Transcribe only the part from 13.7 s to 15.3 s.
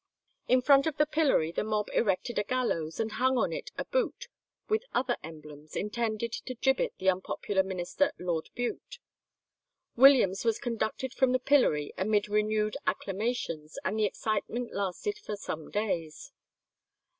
and the excitement lasted